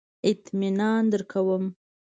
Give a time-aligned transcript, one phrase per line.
[0.29, 1.63] اطمینان درکوم.